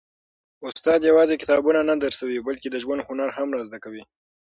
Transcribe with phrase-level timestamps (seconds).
[0.65, 4.03] استاد یوازي کتاب نه درسوي، بلکي د ژوند هنر هم را زده کوي.